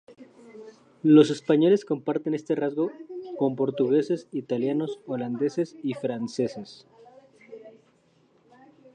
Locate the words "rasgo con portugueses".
2.55-4.27